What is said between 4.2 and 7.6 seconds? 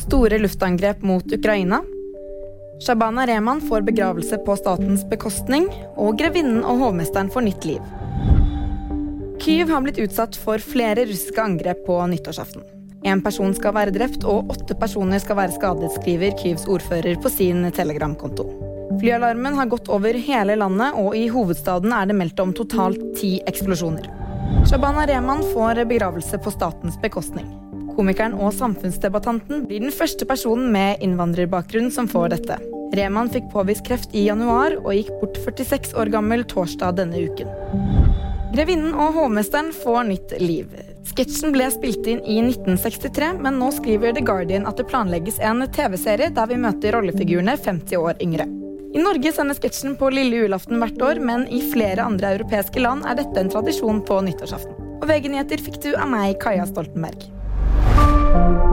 på statens bekostning. Og grevinnen og hovmesteren får